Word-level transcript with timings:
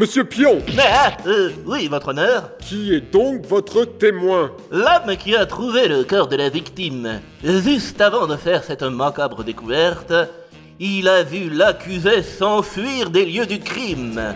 Monsieur 0.00 0.24
Pion, 0.24 0.62
Ah, 0.78 1.12
euh, 1.26 1.50
oui, 1.66 1.86
votre 1.86 2.08
honneur. 2.08 2.56
qui 2.58 2.94
est 2.94 3.12
donc 3.12 3.44
votre 3.44 3.84
témoin? 3.84 4.50
L'homme 4.70 5.14
qui 5.18 5.36
a 5.36 5.44
trouvé 5.44 5.88
le 5.88 6.04
corps 6.04 6.26
de 6.26 6.36
la 6.36 6.48
victime, 6.48 7.20
juste 7.44 8.00
avant 8.00 8.26
de 8.26 8.36
faire 8.36 8.64
cette 8.64 8.82
macabre 8.82 9.44
découverte, 9.44 10.14
il 10.78 11.06
a 11.06 11.22
vu 11.22 11.50
l'accusé 11.50 12.22
s'enfuir 12.22 13.10
des 13.10 13.26
lieux 13.26 13.44
du 13.44 13.58
crime. 13.58 14.34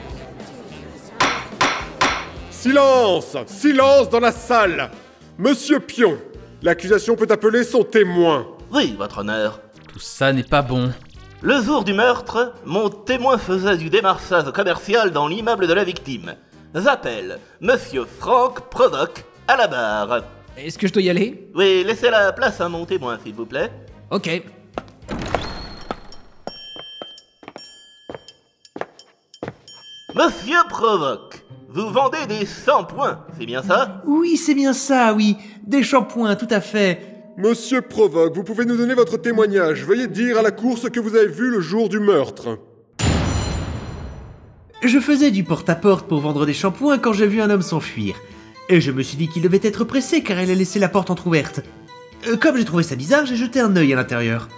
Silence 2.50 3.34
Silence 3.46 4.10
dans 4.10 4.20
la 4.20 4.32
salle 4.32 4.90
Monsieur 5.38 5.80
Pion, 5.80 6.18
l'accusation 6.62 7.16
peut 7.16 7.28
appeler 7.30 7.64
son 7.64 7.84
témoin. 7.84 8.46
Oui, 8.70 8.94
votre 8.98 9.16
honneur. 9.20 9.60
Tout 9.90 9.98
ça 9.98 10.30
n'est 10.30 10.42
pas 10.42 10.60
bon. 10.60 10.92
Le 11.46 11.60
jour 11.60 11.84
du 11.84 11.92
meurtre, 11.92 12.54
mon 12.64 12.88
témoin 12.88 13.36
faisait 13.36 13.76
du 13.76 13.90
démarchage 13.90 14.50
commercial 14.52 15.10
dans 15.10 15.28
l'immeuble 15.28 15.66
de 15.66 15.74
la 15.74 15.84
victime. 15.84 16.36
J'appelle 16.74 17.38
Monsieur 17.60 18.06
Franck 18.06 18.70
Provoque 18.70 19.26
à 19.46 19.54
la 19.54 19.66
barre. 19.66 20.22
Est-ce 20.56 20.78
que 20.78 20.86
je 20.86 20.92
dois 20.94 21.02
y 21.02 21.10
aller? 21.10 21.50
Oui, 21.54 21.84
laissez 21.86 22.08
la 22.08 22.32
place 22.32 22.62
à 22.62 22.70
mon 22.70 22.86
témoin, 22.86 23.18
s'il 23.22 23.34
vous 23.34 23.44
plaît. 23.44 23.70
Ok. 24.10 24.42
Monsieur 30.14 30.66
Provoque, 30.70 31.44
vous 31.68 31.90
vendez 31.90 32.24
des 32.26 32.46
shampoings, 32.46 33.22
c'est 33.38 33.44
bien 33.44 33.62
ça? 33.62 34.00
Oui, 34.06 34.38
c'est 34.38 34.54
bien 34.54 34.72
ça, 34.72 35.12
oui. 35.12 35.36
Des 35.62 35.82
shampoings, 35.82 36.36
tout 36.36 36.48
à 36.50 36.62
fait. 36.62 37.13
Monsieur 37.36 37.80
Provoque, 37.80 38.36
vous 38.36 38.44
pouvez 38.44 38.64
nous 38.64 38.76
donner 38.76 38.94
votre 38.94 39.16
témoignage. 39.16 39.84
Veuillez 39.84 40.06
dire 40.06 40.38
à 40.38 40.42
la 40.42 40.52
cour 40.52 40.78
ce 40.78 40.86
que 40.86 41.00
vous 41.00 41.16
avez 41.16 41.26
vu 41.26 41.50
le 41.50 41.60
jour 41.60 41.88
du 41.88 41.98
meurtre. 41.98 42.60
Je 44.84 45.00
faisais 45.00 45.32
du 45.32 45.42
porte-à-porte 45.42 46.06
pour 46.06 46.20
vendre 46.20 46.46
des 46.46 46.54
shampoings 46.54 46.98
quand 46.98 47.12
j'ai 47.12 47.26
vu 47.26 47.40
un 47.40 47.50
homme 47.50 47.62
s'enfuir. 47.62 48.14
Et 48.68 48.80
je 48.80 48.92
me 48.92 49.02
suis 49.02 49.16
dit 49.16 49.26
qu'il 49.26 49.42
devait 49.42 49.60
être 49.64 49.82
pressé 49.82 50.22
car 50.22 50.40
il 50.40 50.48
a 50.48 50.54
laissé 50.54 50.78
la 50.78 50.88
porte 50.88 51.10
entr'ouverte. 51.10 51.62
Euh, 52.28 52.36
Comme 52.36 52.56
j'ai 52.56 52.64
trouvé 52.64 52.84
ça 52.84 52.94
bizarre, 52.94 53.26
j'ai 53.26 53.34
jeté 53.34 53.58
un 53.58 53.74
œil 53.74 53.92
à 53.92 53.96
l'intérieur. 53.96 54.48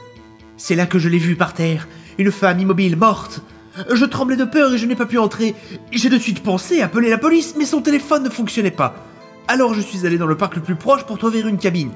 C'est 0.58 0.74
là 0.76 0.84
que 0.84 0.98
je 0.98 1.08
l'ai 1.08 1.16
vu 1.16 1.34
par 1.34 1.54
terre, 1.54 1.88
une 2.18 2.30
femme 2.30 2.60
immobile 2.60 2.96
morte. 2.96 3.40
Je 3.90 4.04
tremblais 4.04 4.36
de 4.36 4.44
peur 4.44 4.74
et 4.74 4.78
je 4.78 4.84
n'ai 4.84 4.96
pas 4.96 5.06
pu 5.06 5.16
entrer. 5.16 5.54
J'ai 5.92 6.10
de 6.10 6.18
suite 6.18 6.42
pensé 6.42 6.82
appeler 6.82 7.08
la 7.08 7.18
police, 7.18 7.54
mais 7.56 7.64
son 7.64 7.80
téléphone 7.80 8.24
ne 8.24 8.30
fonctionnait 8.30 8.70
pas. 8.70 8.96
Alors 9.48 9.72
je 9.72 9.80
suis 9.80 10.04
allé 10.04 10.18
dans 10.18 10.26
le 10.26 10.36
parc 10.36 10.56
le 10.56 10.62
plus 10.62 10.76
proche 10.76 11.04
pour 11.04 11.16
trouver 11.16 11.40
une 11.40 11.58
cabine. 11.58 11.92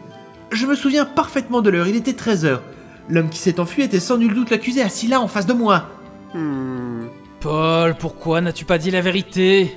Je 0.52 0.66
me 0.66 0.74
souviens 0.74 1.04
parfaitement 1.04 1.62
de 1.62 1.70
l'heure, 1.70 1.86
il 1.86 1.96
était 1.96 2.12
13h. 2.12 2.58
L'homme 3.08 3.28
qui 3.28 3.38
s'est 3.38 3.60
enfui 3.60 3.82
était 3.82 4.00
sans 4.00 4.18
nul 4.18 4.34
doute 4.34 4.50
l'accusé 4.50 4.82
assis 4.82 5.06
là 5.06 5.20
en 5.20 5.28
face 5.28 5.46
de 5.46 5.52
moi. 5.52 5.84
Paul, 7.40 7.94
pourquoi 7.98 8.40
n'as-tu 8.40 8.64
pas 8.64 8.78
dit 8.78 8.90
la 8.90 9.00
vérité? 9.00 9.76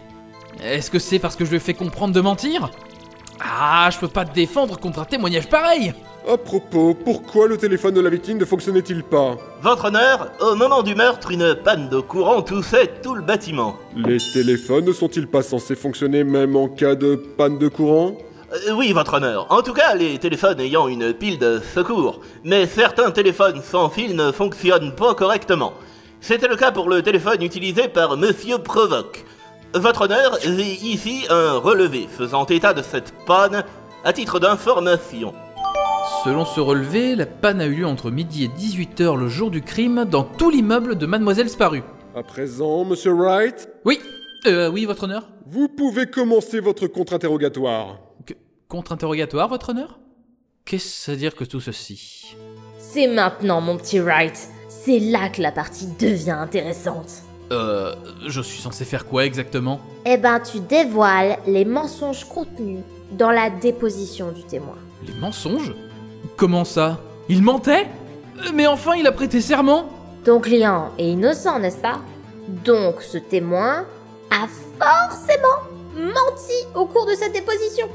Est-ce 0.64 0.92
que 0.92 1.00
c'est 1.00 1.20
parce 1.20 1.36
que 1.36 1.46
je 1.46 1.50
lui 1.50 1.58
ai 1.58 1.60
fait 1.60 1.74
comprendre 1.74 2.14
de 2.14 2.22
mentir? 2.22 2.70
Ah, 3.40 3.90
je 3.92 4.00
peux 4.00 4.08
pas 4.08 4.26
te 4.26 4.34
défendre 4.34 4.80
contre 4.80 5.00
un 5.00 5.06
témoignage 5.06 5.50
pareil 5.50 5.94
À 6.32 6.38
propos, 6.38 6.94
pourquoi 6.94 7.48
le 7.48 7.58
téléphone 7.58 7.94
de 7.94 8.02
la 8.02 8.10
victime 8.10 8.38
ne 8.38 8.46
fonctionnait-il 8.46 9.04
pas? 9.04 9.38
Votre 9.62 9.86
honneur, 9.86 10.32
au 10.42 10.56
moment 10.56 10.84
du 10.84 10.96
meurtre, 10.96 11.32
une 11.32 11.56
panne 11.56 11.90
de 11.90 12.00
courant 12.00 12.42
toussait 12.42 12.92
tout 13.02 13.16
le 13.16 13.22
bâtiment. 13.24 13.76
Les 13.96 14.18
téléphones 14.34 14.86
ne 14.86 14.94
sont-ils 14.94 15.28
pas 15.28 15.42
censés 15.42 15.76
fonctionner 15.76 16.24
même 16.24 16.56
en 16.56 16.68
cas 16.68 16.96
de 16.96 17.16
panne 17.16 17.58
de 17.58 17.68
courant? 17.68 18.16
Euh, 18.54 18.74
oui, 18.74 18.94
votre 18.94 19.16
honneur. 19.16 19.48
En 19.50 19.62
tout 19.62 19.74
cas, 19.74 19.96
les 19.96 20.20
téléphones 20.20 20.60
ayant 20.60 20.88
une 20.88 21.14
pile 21.14 21.40
de 21.40 21.60
secours. 21.74 22.20
Mais 22.44 22.68
certains 22.68 23.12
téléphones 23.12 23.62
sans 23.64 23.90
fil 23.90 24.16
ne 24.16 24.32
fonctionnent 24.32 24.94
pas 24.94 25.16
correctement. 25.16 25.74
C'était 26.22 26.48
le 26.48 26.56
cas 26.56 26.72
pour 26.72 26.88
le 26.88 27.02
téléphone 27.02 27.42
utilisé 27.42 27.88
par 27.88 28.16
Monsieur 28.16 28.60
Provoque. 28.60 29.26
Votre 29.74 30.04
honneur, 30.04 30.38
j'ai 30.44 30.74
ici 30.86 31.26
un 31.30 31.58
relevé 31.58 32.08
faisant 32.08 32.46
état 32.46 32.74
de 32.74 32.84
cette 32.84 33.14
panne 33.26 33.64
à 34.06 34.14
titre 34.14 34.40
d'information. 34.40 35.34
Selon 36.24 36.46
ce 36.46 36.60
relevé, 36.60 37.16
la 37.16 37.26
panne 37.26 37.60
a 37.60 37.66
eu 37.66 37.76
lieu 37.78 37.88
entre 37.88 38.12
midi 38.12 38.44
et 38.44 38.48
18h 38.50 39.18
le 39.18 39.30
jour 39.30 39.50
du 39.50 39.62
crime 39.62 40.06
dans 40.06 40.24
tout 40.24 40.52
l'immeuble 40.52 40.96
de 40.96 41.06
Mademoiselle 41.06 41.50
Sparue. 41.50 41.84
À 42.16 42.22
présent, 42.22 42.86
monsieur 42.86 43.14
Wright, 43.14 43.68
Oui, 43.84 44.00
euh, 44.46 44.70
oui, 44.70 44.86
votre 44.86 45.06
honneur 45.06 45.24
vous 45.46 45.68
pouvez 45.68 46.06
commencer 46.06 46.60
votre 46.62 46.88
contre-interrogatoire. 46.88 48.00
Contre-interrogatoire, 48.74 49.50
votre 49.50 49.70
honneur? 49.70 50.00
Qu'est-ce 50.66 51.12
à 51.12 51.16
dire 51.16 51.36
que 51.36 51.44
tout 51.44 51.62
ceci? 51.62 52.36
C'est 52.80 53.06
maintenant, 53.06 53.62
mon 53.62 53.78
petit 53.78 54.00
Wright. 54.00 54.36
C'est 54.68 54.98
là 54.98 55.30
que 55.30 55.44
la 55.44 55.52
partie 55.52 55.86
devient 56.00 56.32
intéressante. 56.32 57.12
Euh, 57.52 57.94
je 58.26 58.42
suis 58.42 58.60
censé 58.60 58.84
faire 58.84 59.06
quoi 59.06 59.26
exactement? 59.26 59.80
Eh 60.08 60.18
ben, 60.18 60.40
tu 60.40 60.60
dévoiles 60.60 61.38
les 61.46 61.66
mensonges 61.66 62.26
contenus 62.26 62.80
dans 63.12 63.30
la 63.30 63.52
déposition 63.52 64.32
du 64.32 64.44
témoin. 64.44 64.78
Les 65.06 65.14
mensonges? 65.20 65.76
Comment 66.36 66.66
ça? 66.66 67.00
Il 67.30 67.44
mentait? 67.44 67.86
Euh, 68.40 68.50
Mais 68.56 68.66
enfin, 68.66 68.96
il 68.96 69.06
a 69.06 69.12
prêté 69.12 69.40
serment 69.40 69.88
Ton 70.26 70.40
client 70.40 70.90
est 70.98 71.10
innocent, 71.10 71.60
n'est-ce 71.60 71.78
pas? 71.78 72.00
Donc, 72.66 73.04
ce 73.04 73.20
témoin 73.20 73.86
a 74.32 74.48
forcément 74.80 75.70
menti 75.96 76.66
au 76.74 76.88
cours 76.88 77.06
de 77.06 77.14
cette 77.14 77.34
déposition. 77.34 77.88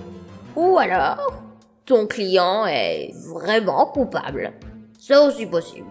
Ou 0.58 0.76
alors, 0.76 1.44
ton 1.86 2.08
client 2.08 2.66
est 2.66 3.12
vraiment 3.32 3.86
coupable. 3.86 4.54
C'est 4.98 5.16
aussi 5.16 5.46
possible. 5.46 5.86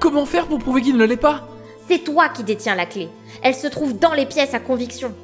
Comment 0.00 0.26
faire 0.26 0.48
pour 0.48 0.58
prouver 0.58 0.82
qu'il 0.82 0.96
ne 0.96 1.04
l'est 1.04 1.16
pas? 1.16 1.46
C'est 1.88 2.02
toi 2.02 2.28
qui 2.28 2.42
détiens 2.42 2.74
la 2.74 2.86
clé. 2.86 3.08
Elle 3.40 3.54
se 3.54 3.68
trouve 3.68 3.96
dans 3.96 4.12
les 4.12 4.26
pièces 4.26 4.52
à 4.52 4.58
conviction. 4.58 5.14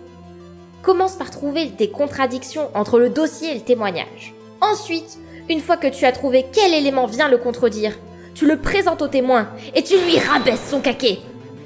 Commence 0.82 1.16
par 1.16 1.32
trouver 1.32 1.66
des 1.66 1.90
contradictions 1.90 2.70
entre 2.74 3.00
le 3.00 3.10
dossier 3.10 3.50
et 3.50 3.54
le 3.54 3.60
témoignage. 3.62 4.34
Ensuite, 4.60 5.18
une 5.48 5.60
fois 5.60 5.76
que 5.76 5.88
tu 5.88 6.04
as 6.04 6.12
trouvé 6.12 6.46
quel 6.52 6.72
élément 6.72 7.06
vient 7.06 7.28
le 7.28 7.38
contredire, 7.38 7.98
tu 8.36 8.46
le 8.46 8.56
présentes 8.56 9.02
au 9.02 9.08
témoin 9.08 9.48
et 9.74 9.82
tu 9.82 9.94
lui 9.94 10.16
rabaisses 10.16 10.70
son 10.70 10.78
caquet. 10.78 11.18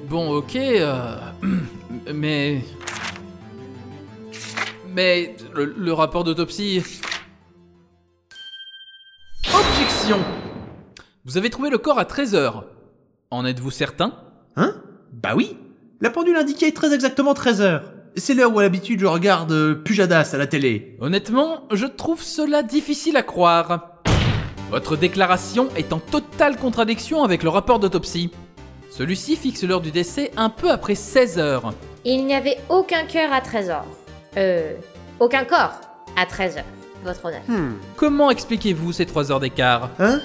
Bon, 0.09 0.37
ok, 0.37 0.56
euh... 0.56 1.16
Mais... 2.14 2.62
Mais... 4.94 5.37
Le, 5.55 5.65
le 5.65 5.93
rapport 5.93 6.25
d'autopsie... 6.25 6.82
Objection 9.53 10.19
Vous 11.25 11.37
avez 11.37 11.50
trouvé 11.50 11.71
le 11.71 11.78
corps 11.78 11.99
à 11.99 12.05
13h. 12.05 12.62
En 13.31 13.44
êtes-vous 13.44 13.71
certain? 13.71 14.15
Hein? 14.56 14.75
Bah 15.12 15.34
oui 15.37 15.56
La 16.00 16.10
pendule 16.10 16.37
indiquait 16.37 16.72
très 16.72 16.94
exactement 16.94 17.34
13h. 17.34 17.82
C'est 18.16 18.34
l'heure 18.34 18.55
où 18.55 18.59
à 18.60 18.62
l'habitude 18.62 19.00
je 19.00 19.06
regarde 19.06 19.50
euh, 19.53 19.75
Pujadas 19.75 20.31
à 20.32 20.38
la 20.38 20.47
télé. 20.47 20.97
Honnêtement, 21.00 21.65
je 21.72 21.87
trouve 21.87 22.22
cela 22.22 22.62
difficile 22.62 23.16
à 23.16 23.22
croire. 23.22 24.00
Votre 24.71 24.97
déclaration 24.97 25.69
est 25.76 25.93
en 25.93 25.99
totale 25.99 26.56
contradiction 26.56 27.25
avec 27.25 27.43
le 27.43 27.49
rapport 27.49 27.81
d'autopsie. 27.81 28.31
Celui-ci 28.91 29.34
fixe 29.37 29.65
l'heure 29.65 29.81
du 29.81 29.91
décès 29.91 30.31
un 30.37 30.49
peu 30.50 30.71
après 30.71 30.94
16 30.94 31.38
heures. 31.38 31.75
Il 32.05 32.25
n'y 32.26 32.34
avait 32.34 32.59
aucun 32.69 33.05
cœur 33.05 33.32
à 33.32 33.41
13h. 33.41 33.82
Euh, 34.36 34.74
aucun 35.20 35.44
corps 35.44 35.80
à 36.16 36.24
13h, 36.24 36.62
votre 37.04 37.24
honneur. 37.24 37.42
Comment 37.96 38.30
expliquez-vous 38.30 38.92
ces 38.92 39.06
3 39.06 39.32
heures 39.32 39.40
d'écart? 39.40 39.90
Hein? 39.98 40.20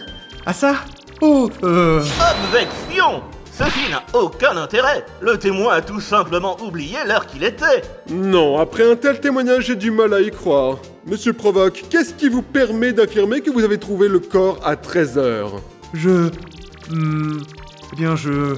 Ah 0.45 0.53
ça? 0.53 0.75
Oh, 1.21 1.49
euh... 1.63 1.99
Objection 1.99 3.21
Ceci 3.51 3.89
n'a 3.91 4.03
aucun 4.13 4.55
intérêt. 4.55 5.05
Le 5.19 5.37
témoin 5.37 5.73
a 5.73 5.81
tout 5.81 5.99
simplement 5.99 6.55
oublié 6.61 6.95
l'heure 7.05 7.27
qu'il 7.27 7.43
était. 7.43 7.81
Non, 8.09 8.57
après 8.57 8.89
un 8.89 8.95
tel 8.95 9.19
témoignage, 9.19 9.65
j'ai 9.65 9.75
du 9.75 9.91
mal 9.91 10.13
à 10.13 10.21
y 10.21 10.31
croire. 10.31 10.77
Monsieur 11.05 11.33
Provoque, 11.33 11.83
qu'est-ce 11.89 12.13
qui 12.13 12.29
vous 12.29 12.41
permet 12.41 12.93
d'affirmer 12.93 13.41
que 13.41 13.51
vous 13.51 13.65
avez 13.65 13.77
trouvé 13.77 14.07
le 14.07 14.19
corps 14.19 14.59
à 14.63 14.75
13h 14.75 15.59
Je... 15.93 16.29
Hmm... 16.89 17.41
Eh 17.91 17.95
bien 17.97 18.15
je... 18.15 18.55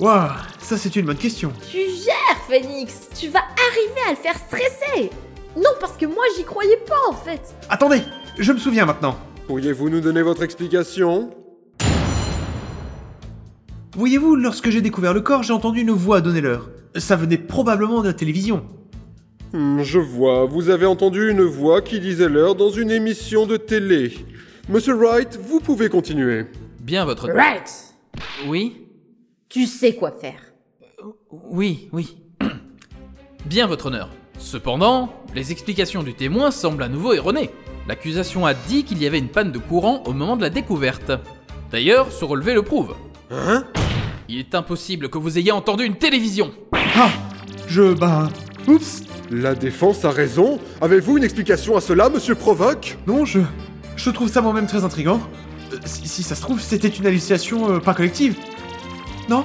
Waouh, 0.00 0.30
ça 0.60 0.76
c'est 0.76 0.94
une 0.96 1.06
bonne 1.06 1.16
question. 1.16 1.52
Tu 1.70 1.78
gères, 1.78 2.38
Phoenix 2.48 3.08
Tu 3.18 3.28
vas 3.28 3.40
arriver 3.40 4.00
à 4.06 4.10
le 4.10 4.16
faire 4.16 4.36
stresser 4.36 5.10
Non, 5.56 5.70
parce 5.80 5.96
que 5.96 6.06
moi 6.06 6.22
j'y 6.36 6.44
croyais 6.44 6.76
pas 6.86 7.00
en 7.08 7.12
fait 7.14 7.40
Attendez, 7.68 8.02
je 8.38 8.52
me 8.52 8.58
souviens 8.58 8.86
maintenant. 8.86 9.16
Pourriez-vous 9.48 9.88
nous 9.90 10.00
donner 10.00 10.22
votre 10.22 10.42
explication? 10.42 11.30
Voyez-vous, 13.96 14.36
lorsque 14.36 14.70
j'ai 14.70 14.80
découvert 14.80 15.12
le 15.14 15.20
corps, 15.22 15.42
j'ai 15.42 15.52
entendu 15.52 15.80
une 15.80 15.90
voix 15.90 16.20
donner 16.20 16.40
l'heure. 16.40 16.70
Ça 16.96 17.16
venait 17.16 17.38
probablement 17.38 18.00
de 18.02 18.06
la 18.08 18.12
télévision. 18.14 18.64
Hmm, 19.52 19.82
Je 19.82 19.98
vois, 19.98 20.44
vous 20.44 20.68
avez 20.68 20.86
entendu 20.86 21.30
une 21.30 21.42
voix 21.42 21.80
qui 21.80 21.98
disait 21.98 22.28
l'heure 22.28 22.54
dans 22.54 22.70
une 22.70 22.90
émission 22.92 23.46
de 23.46 23.56
télé. 23.56 24.12
Monsieur 24.68 24.94
Wright, 24.94 25.36
vous 25.42 25.58
pouvez 25.58 25.88
continuer. 25.88 26.44
Bien, 26.78 27.04
votre... 27.04 27.28
Right 27.30 27.94
Oui? 28.46 28.84
Tu 29.48 29.66
sais 29.66 29.94
quoi 29.94 30.10
faire. 30.10 30.40
Oui, 31.30 31.88
oui. 31.92 32.18
Bien, 33.46 33.66
votre 33.66 33.86
honneur. 33.86 34.10
Cependant, 34.38 35.12
les 35.34 35.52
explications 35.52 36.02
du 36.02 36.14
témoin 36.14 36.50
semblent 36.50 36.82
à 36.82 36.88
nouveau 36.88 37.12
erronées. 37.14 37.50
L'accusation 37.88 38.44
a 38.46 38.54
dit 38.54 38.84
qu'il 38.84 39.02
y 39.02 39.06
avait 39.06 39.18
une 39.18 39.28
panne 39.28 39.50
de 39.50 39.58
courant 39.58 40.02
au 40.06 40.12
moment 40.12 40.36
de 40.36 40.42
la 40.42 40.50
découverte. 40.50 41.10
D'ailleurs, 41.70 42.12
ce 42.12 42.24
relevé 42.24 42.54
le 42.54 42.62
prouve. 42.62 42.94
Hein? 43.30 43.64
Il 44.28 44.38
est 44.38 44.54
impossible 44.54 45.08
que 45.08 45.18
vous 45.18 45.38
ayez 45.38 45.52
entendu 45.52 45.84
une 45.84 45.96
télévision. 45.96 46.52
Ah 46.94 47.10
Je. 47.66 47.94
bah. 47.94 48.28
Oups 48.66 49.02
La 49.30 49.54
défense 49.54 50.04
a 50.04 50.10
raison. 50.10 50.58
Avez-vous 50.82 51.16
une 51.16 51.24
explication 51.24 51.76
à 51.76 51.80
cela, 51.80 52.10
monsieur 52.10 52.34
Provoque? 52.34 52.98
Non, 53.06 53.24
je. 53.24 53.40
Je 53.96 54.10
trouve 54.10 54.28
ça 54.28 54.42
moi-même 54.42 54.66
très 54.66 54.84
intriguant. 54.84 55.20
Euh, 55.72 55.78
si, 55.86 56.06
si 56.06 56.22
ça 56.22 56.34
se 56.34 56.42
trouve, 56.42 56.60
c'était 56.60 56.88
une 56.88 57.06
hallucination 57.06 57.72
euh, 57.72 57.78
pas 57.80 57.94
collective. 57.94 58.36
Non 59.28 59.44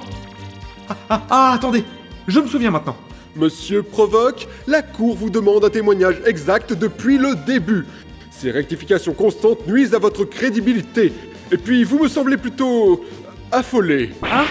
ah, 0.90 0.98
ah, 1.10 1.22
ah, 1.30 1.52
attendez 1.54 1.84
Je 2.28 2.40
me 2.40 2.48
souviens 2.48 2.72
maintenant. 2.72 2.96
Monsieur 3.36 3.82
Provoque, 3.84 4.48
la 4.68 4.82
Cour 4.82 5.16
vous 5.16 5.30
demande 5.30 5.66
un 5.66 5.70
témoignage 5.70 6.18
exact 6.26 6.74
depuis 6.74 7.18
le 7.18 7.36
début. 7.48 7.86
Ces 8.32 8.52
rectifications 8.52 9.14
constantes 9.14 9.66
nuisent 9.68 9.94
à 9.96 10.00
votre 10.00 10.24
crédibilité. 10.26 11.12
Et 11.52 11.58
puis, 11.58 11.84
vous 11.84 12.00
me 12.00 12.08
semblez 12.08 12.38
plutôt 12.38 13.04
affolé. 13.52 14.12
Ah 14.22 14.46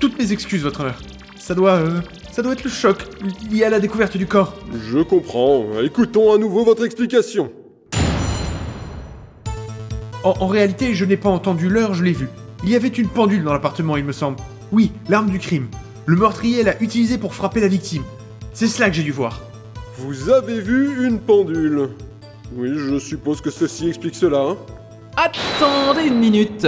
Toutes 0.00 0.18
mes 0.18 0.32
excuses, 0.32 0.62
votre 0.62 0.80
honneur. 0.80 0.98
Ça 1.38 1.54
doit. 1.54 1.72
euh, 1.74 2.00
ça 2.32 2.42
doit 2.42 2.52
être 2.54 2.64
le 2.64 2.70
choc 2.70 2.98
lié 3.50 3.64
à 3.64 3.70
la 3.70 3.78
découverte 3.78 4.16
du 4.16 4.26
corps. 4.26 4.54
Je 4.90 4.98
comprends. 5.00 5.64
Écoutons 5.82 6.32
à 6.32 6.38
nouveau 6.38 6.64
votre 6.64 6.84
explication. 6.84 7.52
En, 10.24 10.34
en 10.40 10.46
réalité, 10.48 10.94
je 10.94 11.04
n'ai 11.04 11.16
pas 11.16 11.28
entendu 11.28 11.68
l'heure, 11.68 11.94
je 11.94 12.02
l'ai 12.02 12.12
vu. 12.12 12.28
Il 12.64 12.70
y 12.70 12.76
avait 12.76 12.88
une 12.88 13.08
pendule 13.08 13.44
dans 13.44 13.52
l'appartement, 13.52 13.96
il 13.96 14.04
me 14.04 14.12
semble. 14.12 14.38
Oui, 14.72 14.92
l'arme 15.08 15.30
du 15.30 15.38
crime. 15.38 15.68
Le 16.06 16.16
meurtrier 16.16 16.62
l'a 16.62 16.80
utilisée 16.82 17.18
pour 17.18 17.34
frapper 17.34 17.60
la 17.60 17.68
victime. 17.68 18.02
C'est 18.52 18.66
cela 18.66 18.88
que 18.88 18.96
j'ai 18.96 19.02
dû 19.02 19.12
voir. 19.12 19.40
Vous 19.98 20.30
avez 20.30 20.60
vu 20.60 21.06
une 21.06 21.18
pendule? 21.18 21.90
Oui, 22.56 22.70
je 22.74 22.98
suppose 22.98 23.40
que 23.40 23.50
ceci 23.50 23.88
explique 23.88 24.14
cela. 24.14 24.38
hein. 24.40 24.56
Attendez 25.16 26.08
une 26.08 26.18
minute. 26.18 26.66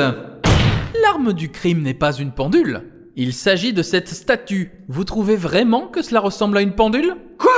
L'arme 1.03 1.33
du 1.33 1.51
crime 1.51 1.83
n'est 1.83 1.95
pas 1.95 2.13
une 2.15 2.33
pendule. 2.33 2.83
Il 3.17 3.33
s'agit 3.33 3.73
de 3.73 3.83
cette 3.83 4.09
statue. 4.09 4.73
Vous 4.89 5.05
trouvez 5.05 5.37
vraiment 5.37 5.87
que 5.87 6.03
cela 6.03 6.21
ressemble 6.21 6.59
à 6.59 6.61
une 6.61 6.73
pendule? 6.73 7.17
Quoi? 7.39 7.53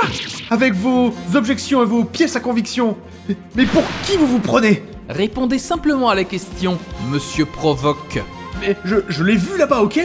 Avec 0.49 0.73
vos 0.73 1.13
objections 1.35 1.83
et 1.83 1.85
vos 1.85 2.05
pièces 2.05 2.35
à 2.35 2.39
conviction. 2.39 2.97
Mais- 3.27 3.35
Mais 3.55 3.65
pour 3.65 3.83
qui 4.05 4.15
vous 4.17 4.27
vous 4.27 4.39
prenez? 4.39 4.83
Répondez 5.09 5.57
simplement 5.57 6.09
à 6.09 6.15
la 6.15 6.23
question, 6.23 6.77
monsieur 7.09 7.45
Provoque. 7.45 8.21
Mais 8.61 8.77
je, 8.85 8.97
je 9.07 9.23
l'ai 9.23 9.35
vu 9.37 9.57
là-bas, 9.57 9.81
ok? 9.81 9.99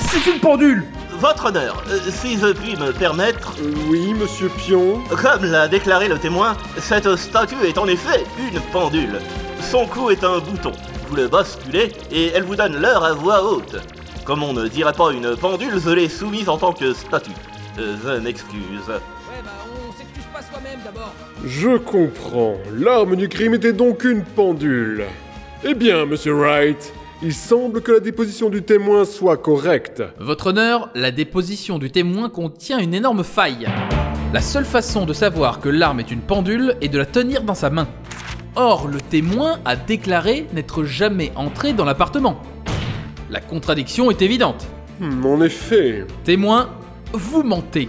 C'est 0.00 0.30
une 0.32 0.40
pendule 0.40 0.84
Votre 1.20 1.46
honneur, 1.46 1.82
euh, 1.90 1.98
si 2.10 2.38
je 2.38 2.52
puis 2.52 2.74
me 2.76 2.92
permettre, 2.92 3.52
Euh, 3.60 3.72
oui, 3.90 4.14
monsieur 4.14 4.48
Pion. 4.48 5.00
comme 5.10 5.44
l'a 5.44 5.68
déclaré 5.68 6.08
le 6.08 6.18
témoin, 6.18 6.56
cette 6.78 7.14
statue 7.16 7.62
est 7.64 7.76
en 7.76 7.86
effet 7.86 8.24
une 8.38 8.60
pendule. 8.72 9.18
Son 9.70 9.86
cou 9.86 10.10
est 10.10 10.24
un 10.24 10.38
bouton. 10.38 10.72
Vous 11.08 11.16
le 11.16 11.28
basculez 11.28 11.92
et 12.10 12.28
elle 12.28 12.44
vous 12.44 12.56
donne 12.56 12.80
l'heure 12.80 13.04
à 13.04 13.12
voix 13.12 13.44
haute. 13.44 13.76
Comme 14.24 14.42
on 14.42 14.52
ne 14.54 14.66
dirait 14.66 14.92
pas 14.94 15.12
une 15.12 15.36
pendule, 15.36 15.78
je 15.84 15.90
l'ai 15.90 16.08
soumise 16.08 16.48
en 16.48 16.56
tant 16.56 16.72
que 16.72 16.94
statue. 16.94 17.30
Euh, 17.78 17.96
je 18.02 18.20
m'excuse. 18.20 18.90
D'abord. 20.84 21.14
Je 21.44 21.76
comprends. 21.78 22.56
L'arme 22.76 23.16
du 23.16 23.28
crime 23.28 23.54
était 23.54 23.72
donc 23.72 24.04
une 24.04 24.22
pendule. 24.22 25.04
Eh 25.64 25.74
bien, 25.74 26.04
monsieur 26.04 26.34
Wright, 26.34 26.92
il 27.22 27.32
semble 27.32 27.80
que 27.80 27.92
la 27.92 28.00
déposition 28.00 28.50
du 28.50 28.62
témoin 28.62 29.04
soit 29.04 29.38
correcte. 29.38 30.02
Votre 30.18 30.48
honneur, 30.48 30.90
la 30.94 31.10
déposition 31.10 31.78
du 31.78 31.90
témoin 31.90 32.28
contient 32.28 32.78
une 32.78 32.92
énorme 32.92 33.24
faille. 33.24 33.66
La 34.34 34.40
seule 34.40 34.64
façon 34.64 35.06
de 35.06 35.12
savoir 35.12 35.60
que 35.60 35.68
l'arme 35.68 36.00
est 36.00 36.10
une 36.10 36.20
pendule 36.20 36.74
est 36.80 36.88
de 36.88 36.98
la 36.98 37.06
tenir 37.06 37.44
dans 37.44 37.54
sa 37.54 37.70
main. 37.70 37.88
Or, 38.54 38.88
le 38.88 39.00
témoin 39.00 39.58
a 39.64 39.76
déclaré 39.76 40.46
n'être 40.52 40.84
jamais 40.84 41.32
entré 41.34 41.72
dans 41.72 41.86
l'appartement. 41.86 42.42
La 43.30 43.40
contradiction 43.40 44.10
est 44.10 44.20
évidente. 44.20 44.66
Hmm, 45.00 45.24
en 45.24 45.40
effet. 45.40 46.06
Témoin, 46.24 46.68
vous 47.12 47.42
mentez. 47.42 47.88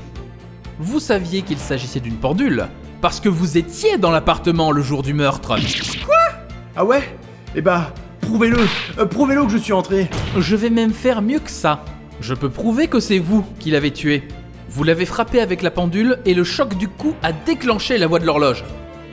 Vous 0.79 0.99
saviez 0.99 1.41
qu'il 1.43 1.57
s'agissait 1.57 1.99
d'une 1.99 2.15
pendule 2.17 2.67
parce 3.01 3.19
que 3.19 3.29
vous 3.29 3.57
étiez 3.57 3.97
dans 3.97 4.11
l'appartement 4.11 4.71
le 4.71 4.81
jour 4.81 5.03
du 5.03 5.13
meurtre. 5.13 5.57
Ah 6.75 6.85
ouais? 6.85 7.03
Eh 7.55 7.61
bah, 7.61 7.93
prouvez-le 8.21 8.57
Euh, 8.97 9.05
Prouvez-le 9.05 9.43
que 9.45 9.51
je 9.51 9.57
suis 9.57 9.73
entré 9.73 10.09
Je 10.37 10.55
vais 10.55 10.69
même 10.69 10.93
faire 10.93 11.21
mieux 11.21 11.39
que 11.39 11.51
ça. 11.51 11.83
Je 12.21 12.33
peux 12.33 12.49
prouver 12.49 12.87
que 12.87 12.99
c'est 12.99 13.19
vous 13.19 13.45
qui 13.59 13.71
l'avez 13.71 13.91
tué. 13.91 14.23
Vous 14.69 14.83
l'avez 14.83 15.05
frappé 15.05 15.39
avec 15.41 15.61
la 15.61 15.69
pendule 15.69 16.17
et 16.25 16.33
le 16.33 16.43
choc 16.43 16.75
du 16.77 16.87
coup 16.87 17.13
a 17.21 17.31
déclenché 17.31 17.97
la 17.97 18.07
voix 18.07 18.19
de 18.19 18.25
l'horloge. 18.25 18.63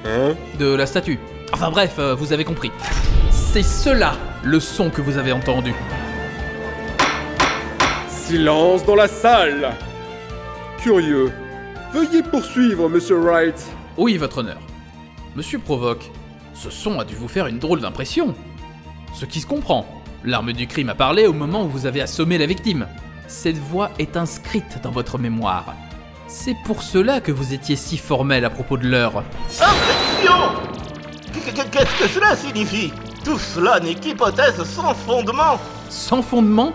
Hein? 0.07 0.35
De 0.59 0.75
la 0.75 0.87
statue. 0.87 1.19
Enfin 1.53 1.71
bref, 1.71 1.97
euh, 1.99 2.15
vous 2.15 2.33
avez 2.33 2.45
compris. 2.45 2.71
C'est 3.31 3.65
cela 3.65 4.13
le 4.45 4.61
son 4.61 4.89
que 4.89 5.03
vous 5.03 5.19
avez 5.19 5.33
entendu. 5.33 5.75
Silence 8.09 8.85
dans 8.87 8.95
la 8.95 9.09
salle 9.09 9.73
Curieux. 10.81 11.31
Veuillez 11.93 12.23
poursuivre, 12.23 12.89
monsieur 12.89 13.17
Wright. 13.21 13.61
Oui, 13.97 14.17
votre 14.17 14.39
honneur. 14.39 14.59
Monsieur 15.37 15.59
Provoque, 15.59 16.11
ce 16.55 16.71
son 16.71 16.99
a 17.01 17.05
dû 17.05 17.15
vous 17.15 17.29
faire 17.29 17.47
une 17.47 17.59
drôle 17.59 17.81
d'impression. 17.81 18.35
Ce 19.15 19.25
qui 19.25 19.41
se 19.41 19.47
comprend. 19.47 19.87
L'arme 20.25 20.53
du 20.53 20.67
crime 20.67 20.89
a 20.91 20.95
parlé 20.95 21.27
au 21.27 21.33
moment 21.33 21.65
où 21.65 21.69
vous 21.69 21.87
avez 21.87 22.01
assommé 22.01 22.39
la 22.39 22.47
victime. 22.47 22.87
Cette 23.27 23.59
voix 23.59 23.91
est 23.99 24.17
inscrite 24.17 24.81
dans 24.83 24.91
votre 24.91 25.19
mémoire. 25.19 25.75
C'est 26.29 26.57
pour 26.65 26.83
cela 26.83 27.21
que 27.21 27.33
vous 27.33 27.55
étiez 27.55 27.75
si 27.77 27.97
formel 27.97 28.45
à 28.45 28.51
propos 28.51 28.77
de 28.77 28.87
l'heure. 28.87 29.17
Objection 29.49 30.37
Qu- 31.33 31.41
qu- 31.53 31.71
Qu'est-ce 31.71 31.99
que 32.03 32.09
cela 32.09 32.37
signifie? 32.37 32.93
Tout 33.25 33.39
cela 33.39 33.81
n'est 33.81 33.95
qu'hypothèse 33.95 34.63
sans 34.65 34.95
fondement. 34.95 35.59
Sans 35.89 36.23
fondement? 36.23 36.73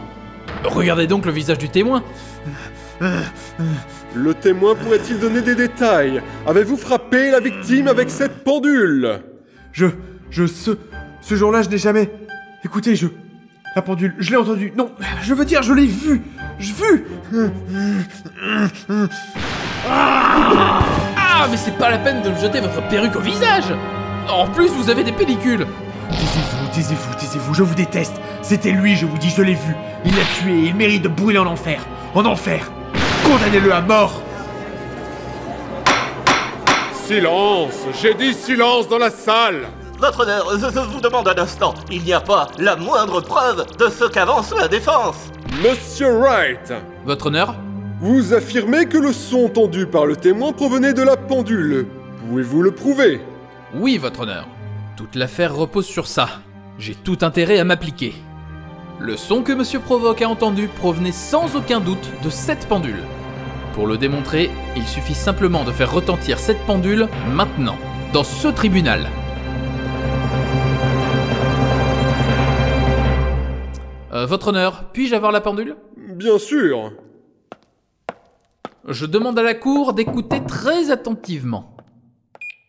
Regardez 0.63 1.07
donc 1.07 1.25
le 1.25 1.31
visage 1.31 1.57
du 1.57 1.69
témoin. 1.69 2.03
Le 4.15 4.33
témoin 4.33 4.75
pourrait-il 4.75 5.19
donner 5.19 5.41
des 5.41 5.55
détails? 5.55 6.21
Avez-vous 6.47 6.77
frappé 6.77 7.31
la 7.31 7.41
victime 7.41 7.89
avec 7.89 8.09
cette 8.09 8.43
pendule? 8.43 9.19
Je. 9.73 9.87
Je. 10.29 10.47
Ce. 10.47 10.71
Ce 11.21 11.35
jour-là, 11.35 11.61
je 11.63 11.69
n'ai 11.69 11.77
jamais. 11.77 12.09
Écoutez, 12.63 12.95
je. 12.95 13.07
La 13.75 13.81
pendule, 13.81 14.15
je 14.17 14.31
l'ai 14.31 14.37
entendu. 14.37 14.71
Non, 14.77 14.89
je 15.21 15.33
veux 15.33 15.43
dire, 15.43 15.61
je 15.61 15.73
l'ai 15.73 15.85
vu 15.85 16.21
Je 16.59 16.71
vu 16.73 17.05
Ah, 19.89 21.47
mais 21.51 21.57
c'est 21.57 21.77
pas 21.77 21.89
la 21.89 21.97
peine 21.97 22.21
de 22.21 22.29
me 22.29 22.37
jeter 22.37 22.61
votre 22.61 22.87
perruque 22.87 23.17
au 23.17 23.19
visage 23.19 23.65
En 24.29 24.47
plus, 24.47 24.69
vous 24.69 24.89
avez 24.89 25.03
des 25.03 25.11
pellicules 25.11 25.67
Taisez-vous, 26.09 26.67
taisez-vous, 26.73 27.13
taisez-vous, 27.19 27.53
je 27.53 27.63
vous 27.63 27.75
déteste 27.75 28.13
C'était 28.41 28.71
lui, 28.71 28.95
je 28.95 29.05
vous 29.05 29.17
dis, 29.17 29.29
je 29.29 29.41
l'ai 29.41 29.55
vu 29.55 29.75
Il 30.05 30.11
l'a 30.11 30.23
tué 30.39 30.53
et 30.53 30.67
il 30.67 30.75
mérite 30.75 31.01
de 31.01 31.09
brûler 31.09 31.39
en 31.39 31.47
enfer 31.47 31.85
En 32.13 32.23
enfer 32.25 32.71
Condamnez-le 33.25 33.73
à 33.73 33.81
mort 33.81 34.21
Silence 37.07 37.73
J'ai 38.01 38.13
dit 38.13 38.33
silence 38.33 38.87
dans 38.87 38.97
la 38.97 39.09
salle 39.09 39.67
Votre 39.99 40.21
honneur, 40.21 40.47
je, 40.57 40.65
je 40.73 40.79
vous 40.79 41.01
demande 41.01 41.27
un 41.27 41.37
instant. 41.41 41.73
Il 41.91 42.03
n'y 42.03 42.13
a 42.13 42.21
pas 42.21 42.47
la 42.57 42.75
moindre 42.75 43.21
preuve 43.21 43.65
de 43.77 43.89
ce 43.89 44.05
qu'avance 44.05 44.53
la 44.57 44.67
défense. 44.67 45.17
Monsieur 45.63 46.07
Wright 46.17 46.73
Votre 47.05 47.27
honneur 47.27 47.55
Vous 47.99 48.33
affirmez 48.33 48.85
que 48.87 48.97
le 48.97 49.13
son 49.13 49.45
entendu 49.45 49.85
par 49.85 50.05
le 50.05 50.15
témoin 50.15 50.51
provenait 50.51 50.93
de 50.93 51.03
la 51.03 51.17
pendule. 51.17 51.87
Pouvez-vous 52.27 52.61
le 52.61 52.71
prouver? 52.71 53.21
Oui, 53.75 53.97
votre 53.97 54.21
honneur. 54.21 54.47
Toute 54.97 55.15
l'affaire 55.15 55.55
repose 55.55 55.85
sur 55.85 56.07
ça. 56.07 56.27
J'ai 56.77 56.95
tout 56.95 57.17
intérêt 57.21 57.59
à 57.59 57.63
m'appliquer. 57.63 58.13
Le 58.99 59.17
son 59.17 59.43
que 59.43 59.51
Monsieur 59.51 59.79
Provoque 59.79 60.21
a 60.21 60.29
entendu 60.29 60.69
provenait 60.69 61.11
sans 61.11 61.57
aucun 61.57 61.81
doute 61.81 62.09
de 62.23 62.29
cette 62.29 62.65
pendule. 62.67 63.03
Pour 63.73 63.87
le 63.87 63.97
démontrer, 63.97 64.49
il 64.77 64.87
suffit 64.87 65.13
simplement 65.13 65.65
de 65.65 65.73
faire 65.73 65.91
retentir 65.91 66.39
cette 66.39 66.65
pendule 66.65 67.09
maintenant, 67.29 67.77
dans 68.13 68.23
ce 68.23 68.47
tribunal. 68.47 69.09
Euh, 74.13 74.25
votre 74.25 74.47
honneur, 74.47 74.85
puis-je 74.93 75.13
avoir 75.13 75.33
la 75.33 75.41
pendule? 75.41 75.75
Bien 75.97 76.39
sûr 76.39 76.93
Je 78.87 79.05
demande 79.05 79.37
à 79.37 79.43
la 79.43 79.55
cour 79.55 79.91
d'écouter 79.91 80.41
très 80.47 80.89
attentivement. 80.89 81.75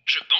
Je 0.06 0.18
pense 0.18 0.35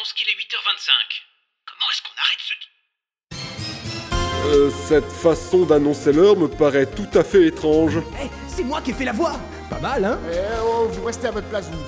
Euh, 4.47 4.71
cette 4.89 5.11
façon 5.11 5.65
d'annoncer 5.65 6.13
l'heure 6.13 6.37
me 6.37 6.47
paraît 6.49 6.87
tout 6.87 7.09
à 7.19 7.25
fait 7.25 7.47
étrange. 7.49 7.99
Eh, 8.23 8.29
c'est 8.49 8.63
moi 8.65 8.81
qui 8.81 8.91
ai 8.93 8.95
fait 8.95 9.05
la 9.05 9.13
voix 9.13 9.33
Pas 9.69 9.81
mal, 9.81 10.05
hein 10.05 10.19
Eh 10.33 10.37
oh, 10.65 10.89
vous 10.91 11.05
restez 11.05 11.27
à 11.29 11.31
votre 11.33 11.47
place, 11.49 11.69
vous. 11.71 11.79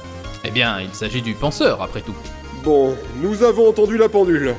Eh 0.45 0.51
bien, 0.51 0.81
il 0.81 0.93
s'agit 0.95 1.23
du 1.23 1.35
penseur, 1.35 1.81
après 1.83 2.01
tout. 2.01 2.15
Bon, 2.65 2.95
nous 3.23 3.43
avons 3.43 3.69
entendu 3.69 3.97
la 3.97 4.09
pendule. 4.09 4.55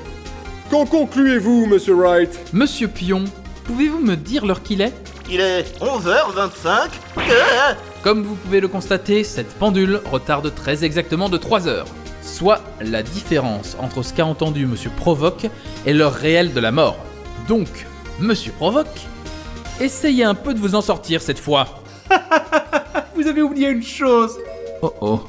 Qu'en 0.71 0.85
concluez-vous, 0.85 1.65
monsieur 1.65 1.93
Wright? 1.95 2.37
Monsieur 2.53 2.87
Pion, 2.87 3.25
pouvez-vous 3.65 3.99
me 3.99 4.15
dire 4.15 4.45
l'heure 4.45 4.63
qu'il 4.63 4.81
est? 4.81 4.93
Il 5.29 5.41
est 5.41 5.63
11h25. 5.81 6.89
Euh, 7.17 7.73
Comme 8.03 8.23
vous 8.23 8.35
pouvez 8.35 8.61
le 8.61 8.67
constater, 8.67 9.23
cette 9.23 9.53
pendule 9.55 10.01
retarde 10.05 10.53
très 10.55 10.83
exactement 10.85 11.27
de 11.29 11.37
3 11.37 11.67
heures. 11.67 11.87
Soit 12.21 12.61
la 12.81 13.03
différence 13.03 13.75
entre 13.79 14.03
ce 14.03 14.13
qu'a 14.13 14.25
entendu 14.25 14.65
Monsieur 14.65 14.91
Provoque 14.95 15.47
et 15.85 15.93
l'heure 15.93 16.13
réelle 16.13 16.53
de 16.53 16.59
la 16.59 16.71
mort. 16.71 16.97
Donc, 17.47 17.67
Monsieur 18.19 18.51
Provoque, 18.51 19.07
essayez 19.79 20.23
un 20.23 20.35
peu 20.35 20.53
de 20.53 20.59
vous 20.59 20.75
en 20.75 20.81
sortir 20.81 21.21
cette 21.21 21.39
fois. 21.39 21.81
Vous 23.15 23.27
avez 23.27 23.41
oublié 23.41 23.69
une 23.69 23.83
chose. 23.83 24.37
Oh 24.81 24.93
oh. 25.01 25.21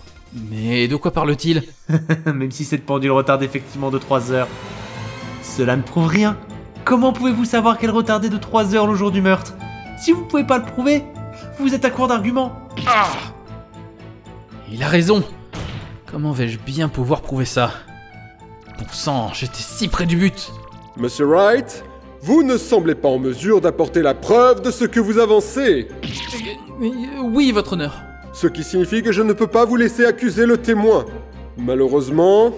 Mais 0.50 0.86
de 0.86 0.96
quoi 0.96 1.10
parle-t-il? 1.10 1.64
Même 2.26 2.50
si 2.50 2.64
cette 2.64 2.86
pendule 2.86 3.10
retarde 3.10 3.42
effectivement 3.42 3.90
de 3.90 3.98
3 3.98 4.30
heures. 4.30 4.48
Cela 5.42 5.76
ne 5.76 5.82
prouve 5.82 6.06
rien. 6.06 6.36
Comment 6.84 7.12
pouvez-vous 7.12 7.44
savoir 7.44 7.78
qu'elle 7.78 7.90
retardait 7.90 8.28
de 8.28 8.36
3 8.36 8.74
heures 8.74 8.86
le 8.86 8.94
jour 8.94 9.10
du 9.10 9.20
meurtre? 9.22 9.54
Si 9.98 10.12
vous 10.12 10.20
ne 10.22 10.26
pouvez 10.26 10.44
pas 10.44 10.58
le 10.58 10.64
prouver, 10.64 11.04
vous 11.58 11.74
êtes 11.74 11.84
à 11.84 11.90
court 11.90 12.08
d'arguments. 12.08 12.68
Il 14.70 14.82
a 14.82 14.88
raison. 14.88 15.24
Comment 16.06 16.32
vais-je 16.32 16.58
bien 16.58 16.88
pouvoir 16.88 17.22
prouver 17.22 17.44
ça? 17.44 17.72
Bon 18.78 18.86
sang, 18.92 19.30
j'étais 19.34 19.54
si 19.56 19.88
près 19.88 20.06
du 20.06 20.16
but. 20.16 20.52
Monsieur 20.96 21.26
Wright, 21.26 21.84
vous 22.22 22.42
ne 22.42 22.58
semblez 22.58 22.94
pas 22.94 23.08
en 23.08 23.18
mesure 23.18 23.60
d'apporter 23.60 24.02
la 24.02 24.14
preuve 24.14 24.60
de 24.62 24.70
ce 24.70 24.84
que 24.84 25.00
vous 25.00 25.18
avancez. 25.18 25.88
Euh, 26.82 26.86
Oui, 27.22 27.50
votre 27.52 27.72
honneur. 27.74 28.02
Ce 28.32 28.46
qui 28.46 28.62
signifie 28.62 29.02
que 29.02 29.10
je 29.12 29.22
ne 29.22 29.32
peux 29.32 29.46
pas 29.46 29.64
vous 29.64 29.76
laisser 29.76 30.04
accuser 30.04 30.46
le 30.46 30.58
témoin. 30.58 31.06
Malheureusement, 31.56 32.52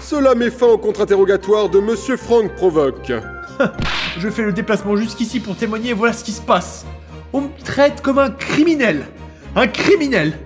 cela 0.00 0.34
met 0.34 0.50
fin 0.50 0.66
au 0.66 0.78
contre-interrogatoire 0.78 1.68
de 1.68 1.80
Monsieur 1.80 2.16
Frank 2.16 2.54
Provoque. 2.54 3.12
Je 4.18 4.30
fais 4.30 4.42
le 4.42 4.52
déplacement 4.52 4.96
jusqu'ici 4.96 5.40
pour 5.40 5.56
témoigner 5.56 5.90
et 5.90 5.94
voilà 5.94 6.12
ce 6.12 6.24
qui 6.24 6.32
se 6.32 6.40
passe. 6.40 6.86
On 7.32 7.42
me 7.42 7.48
traite 7.64 8.00
comme 8.02 8.18
un 8.18 8.30
criminel. 8.30 9.06
Un 9.54 9.66
criminel 9.66 10.38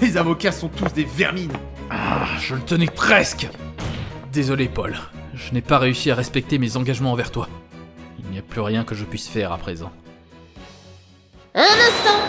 Les 0.00 0.16
avocats 0.16 0.52
sont 0.52 0.68
tous 0.68 0.92
des 0.92 1.04
vermines. 1.04 1.52
Ah, 1.90 2.26
je 2.40 2.54
le 2.54 2.60
tenais 2.62 2.86
presque. 2.86 3.48
Désolé, 4.32 4.68
Paul. 4.68 4.96
Je 5.34 5.52
n'ai 5.52 5.60
pas 5.60 5.78
réussi 5.78 6.10
à 6.10 6.14
respecter 6.14 6.58
mes 6.58 6.76
engagements 6.76 7.12
envers 7.12 7.30
toi. 7.30 7.48
Il 8.30 8.34
n'y 8.34 8.38
a 8.38 8.42
plus 8.42 8.60
rien 8.60 8.84
que 8.84 8.94
je 8.94 9.04
puisse 9.04 9.26
faire 9.26 9.50
à 9.50 9.58
présent. 9.58 9.90
Un 11.52 11.62
instant 11.62 12.20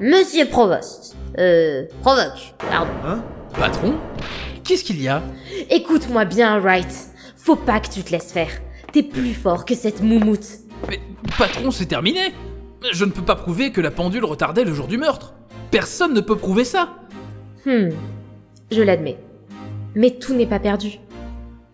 Monsieur 0.00 0.48
Provost. 0.48 1.16
Euh, 1.38 1.84
Provoque, 2.02 2.54
pardon. 2.68 3.22
Patron? 3.54 3.94
Qu'est-ce 4.64 4.82
qu'il 4.82 5.00
y 5.00 5.06
a? 5.06 5.22
Écoute-moi 5.70 6.24
bien, 6.24 6.58
Wright. 6.58 6.92
Faut 7.36 7.54
pas 7.54 7.78
que 7.78 7.88
tu 7.88 8.02
te 8.02 8.10
laisses 8.10 8.32
faire. 8.32 8.50
T'es 8.92 9.04
plus 9.04 9.32
fort 9.32 9.64
que 9.64 9.76
cette 9.76 10.02
moumoute. 10.02 10.44
Mais 10.88 10.98
patron, 11.38 11.70
c'est 11.70 11.86
terminé 11.86 12.34
Je 12.92 13.04
ne 13.04 13.12
peux 13.12 13.22
pas 13.22 13.36
prouver 13.36 13.70
que 13.70 13.80
la 13.80 13.92
pendule 13.92 14.24
retardait 14.24 14.64
le 14.64 14.74
jour 14.74 14.88
du 14.88 14.98
meurtre. 14.98 15.34
Personne 15.70 16.14
ne 16.14 16.20
peut 16.20 16.36
prouver 16.36 16.64
ça. 16.64 16.88
Hmm, 17.64 17.90
je 18.72 18.82
l'admets. 18.82 19.18
Mais 19.94 20.10
tout 20.10 20.34
n'est 20.34 20.46
pas 20.46 20.58
perdu. 20.58 20.98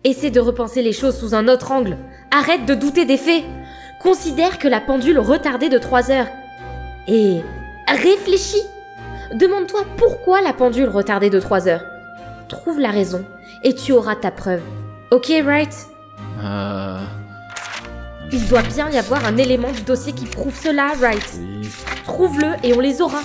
Essaie 0.03 0.29
de 0.29 0.39
repenser 0.39 0.83
les 0.83 0.93
choses 0.93 1.17
sous 1.17 1.33
un 1.33 1.47
autre 1.47 1.71
angle. 1.71 1.97
Arrête 2.31 2.65
de 2.65 2.75
douter 2.75 3.05
des 3.05 3.17
faits. 3.17 3.43
Considère 3.99 4.59
que 4.59 4.67
la 4.67 4.81
pendule 4.81 5.19
retardait 5.19 5.69
de 5.69 5.77
3 5.77 6.11
heures. 6.11 6.27
Et 7.07 7.41
réfléchis. 7.87 8.63
Demande-toi 9.33 9.81
pourquoi 9.97 10.41
la 10.41 10.53
pendule 10.53 10.89
retardait 10.89 11.29
de 11.29 11.39
3 11.39 11.67
heures. 11.67 11.85
Trouve 12.47 12.79
la 12.79 12.91
raison 12.91 13.25
et 13.63 13.73
tu 13.73 13.91
auras 13.91 14.15
ta 14.15 14.31
preuve. 14.31 14.61
Ok, 15.11 15.31
Wright 15.43 15.87
Euh... 16.43 16.99
Il 18.31 18.47
doit 18.47 18.63
bien 18.63 18.89
y 18.89 18.97
avoir 18.97 19.23
un 19.25 19.37
élément 19.37 19.71
du 19.71 19.81
dossier 19.83 20.11
qui 20.11 20.25
prouve 20.25 20.55
cela, 20.59 20.93
Wright. 20.97 21.39
Trouve-le 22.05 22.53
et 22.63 22.73
on 22.73 22.79
les 22.79 23.01
aura. 23.01 23.21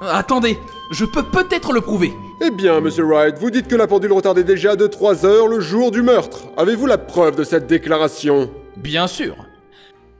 Attendez, 0.00 0.58
je 0.90 1.04
peux 1.04 1.22
peut-être 1.22 1.72
le 1.72 1.82
prouver. 1.82 2.12
Eh 2.40 2.50
bien, 2.50 2.80
Monsieur 2.80 3.04
Wright, 3.04 3.36
vous 3.38 3.50
dites 3.50 3.68
que 3.68 3.76
la 3.76 3.86
pendule 3.86 4.12
retardait 4.12 4.44
déjà 4.44 4.74
de 4.74 4.86
3 4.86 5.26
heures 5.26 5.46
le 5.46 5.60
jour 5.60 5.90
du 5.90 6.00
meurtre. 6.00 6.44
Avez-vous 6.56 6.86
la 6.86 6.96
preuve 6.96 7.36
de 7.36 7.44
cette 7.44 7.66
déclaration? 7.66 8.50
Bien 8.78 9.06
sûr. 9.06 9.36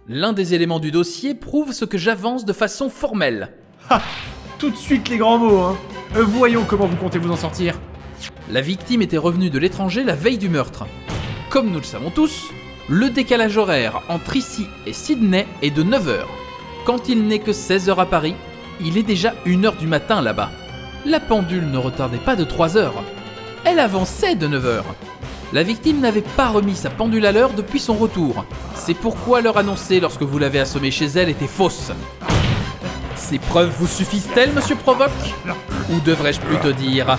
L'un 0.06 0.34
des 0.34 0.52
éléments 0.52 0.80
du 0.80 0.90
dossier 0.90 1.34
prouve 1.34 1.72
ce 1.72 1.86
que 1.86 1.96
j'avance 1.96 2.44
de 2.44 2.52
façon 2.52 2.90
formelle. 2.90 3.54
Tout 4.58 4.68
de 4.68 4.76
suite 4.76 5.08
les 5.08 5.16
grands 5.16 5.38
mots, 5.38 5.60
hein. 5.60 5.78
Euh, 6.16 6.24
voyons 6.24 6.64
comment 6.68 6.86
vous 6.86 6.96
comptez 6.96 7.18
vous 7.18 7.32
en 7.32 7.36
sortir. 7.36 7.80
La 8.50 8.60
victime 8.60 9.00
était 9.00 9.16
revenue 9.16 9.48
de 9.48 9.58
l'étranger 9.58 10.04
la 10.04 10.14
veille 10.14 10.36
du 10.36 10.50
meurtre. 10.50 10.84
Comme 11.48 11.70
nous 11.70 11.78
le 11.78 11.84
savons 11.84 12.10
tous, 12.10 12.50
le 12.88 13.08
décalage 13.08 13.56
horaire 13.56 14.02
entre 14.10 14.36
ici 14.36 14.66
et 14.86 14.92
Sydney 14.92 15.46
est 15.62 15.70
de 15.70 15.82
9 15.82 16.08
heures. 16.08 16.28
Quand 16.84 17.08
il 17.08 17.26
n'est 17.26 17.38
que 17.38 17.52
16 17.52 17.88
heures 17.88 18.00
à 18.00 18.06
Paris, 18.06 18.34
il 18.82 18.98
est 18.98 19.02
déjà 19.02 19.34
1 19.46 19.64
heure 19.64 19.76
du 19.76 19.86
matin 19.86 20.22
là-bas. 20.22 20.50
La 21.04 21.20
pendule 21.20 21.70
ne 21.70 21.78
retardait 21.78 22.18
pas 22.18 22.36
de 22.36 22.44
3 22.44 22.76
heures. 22.76 23.02
Elle 23.64 23.78
avançait 23.78 24.34
de 24.34 24.46
9 24.46 24.66
heures. 24.66 24.94
La 25.52 25.62
victime 25.62 26.00
n'avait 26.00 26.20
pas 26.20 26.48
remis 26.48 26.76
sa 26.76 26.90
pendule 26.90 27.26
à 27.26 27.32
l'heure 27.32 27.52
depuis 27.52 27.80
son 27.80 27.94
retour. 27.94 28.44
C'est 28.74 28.94
pourquoi 28.94 29.40
l'heure 29.40 29.58
annoncée 29.58 30.00
lorsque 30.00 30.22
vous 30.22 30.38
l'avez 30.38 30.60
assommée 30.60 30.90
chez 30.90 31.06
elle 31.06 31.28
était 31.28 31.46
fausse. 31.46 31.90
Ces 33.16 33.38
preuves 33.38 33.72
vous 33.78 33.86
suffisent-elles, 33.86 34.52
monsieur 34.52 34.76
Provoque? 34.76 35.10
Ou 35.90 36.00
devrais-je 36.00 36.40
plutôt 36.40 36.72
dire 36.72 37.18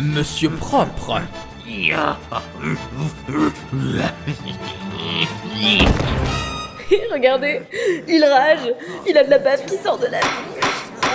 Monsieur 0.00 0.50
Propre? 0.50 1.20
Regardez, 7.12 7.62
il 8.08 8.24
rage. 8.24 8.72
Il 9.08 9.16
a 9.16 9.24
de 9.24 9.30
la 9.30 9.38
bave 9.38 9.64
qui 9.64 9.76
sort 9.76 9.98
de 9.98 10.06
la 10.06 10.20